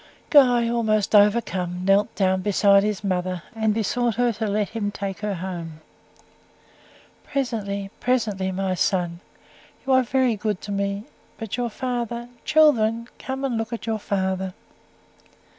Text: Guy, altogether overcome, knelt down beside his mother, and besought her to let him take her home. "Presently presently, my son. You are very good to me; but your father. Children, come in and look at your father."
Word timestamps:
Guy, 0.31 0.67
altogether 0.67 1.21
overcome, 1.25 1.85
knelt 1.85 2.15
down 2.15 2.41
beside 2.41 2.81
his 2.81 3.03
mother, 3.03 3.43
and 3.55 3.71
besought 3.71 4.15
her 4.15 4.33
to 4.33 4.47
let 4.47 4.69
him 4.69 4.89
take 4.89 5.19
her 5.19 5.35
home. 5.35 5.79
"Presently 7.23 7.91
presently, 7.99 8.51
my 8.51 8.73
son. 8.73 9.19
You 9.85 9.93
are 9.93 10.01
very 10.01 10.35
good 10.35 10.59
to 10.61 10.71
me; 10.71 11.03
but 11.37 11.55
your 11.55 11.69
father. 11.69 12.29
Children, 12.45 13.09
come 13.19 13.41
in 13.45 13.51
and 13.51 13.57
look 13.59 13.71
at 13.73 13.85
your 13.85 13.99
father." 13.99 14.55